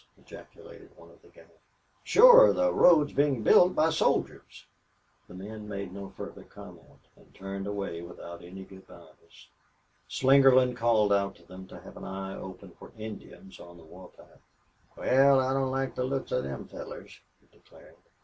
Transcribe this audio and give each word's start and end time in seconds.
ejaculated 0.17 0.89
one 0.97 1.11
of 1.11 1.21
the 1.21 1.27
gang. 1.27 1.45
"Shore, 2.03 2.53
the 2.53 2.73
road's 2.73 3.13
bein' 3.13 3.43
built 3.43 3.75
by 3.75 3.91
soldiers." 3.91 4.65
The 5.27 5.35
men 5.35 5.67
made 5.67 5.93
no 5.93 6.09
further 6.09 6.41
comment 6.43 7.07
and 7.15 7.31
turned 7.35 7.67
away 7.67 8.01
without 8.01 8.43
any 8.43 8.65
good 8.65 8.87
bys. 8.87 9.47
Slingerland 10.09 10.75
called 10.75 11.13
out 11.13 11.35
to 11.35 11.43
them 11.43 11.67
to 11.67 11.79
have 11.81 11.97
an 11.97 12.05
eye 12.05 12.35
open 12.35 12.71
for 12.71 12.91
Indians 12.97 13.59
on 13.59 13.77
the 13.77 13.83
war 13.85 14.09
path. 14.17 14.41
"Wal, 14.97 15.39
I 15.39 15.53
don't 15.53 15.69
like 15.69 15.93
the 15.93 16.03
looks 16.03 16.31
of 16.31 16.45
them 16.45 16.67
fellars," 16.67 17.19
he 17.39 17.45
declared. 17.55 17.97